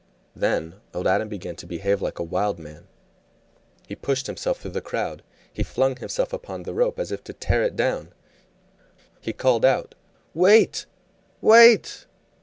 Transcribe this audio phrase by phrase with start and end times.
[0.35, 2.87] Then old Adam began to behave like a wild man.
[3.87, 5.21] He pushed himself through the crowd,
[5.53, 8.11] he flung himself upon the rope as though to tear it down,
[9.19, 9.93] he called out,
[10.33, 10.87] "Wait!
[11.39, 12.07] wait!"